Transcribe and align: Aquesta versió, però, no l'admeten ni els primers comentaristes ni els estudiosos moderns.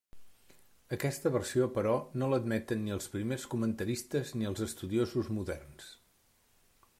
Aquesta 0.95 1.31
versió, 1.35 1.67
però, 1.75 1.91
no 2.21 2.29
l'admeten 2.31 2.81
ni 2.85 2.95
els 2.95 3.09
primers 3.17 3.45
comentaristes 3.55 4.33
ni 4.41 4.49
els 4.53 4.65
estudiosos 4.69 5.31
moderns. 5.37 5.93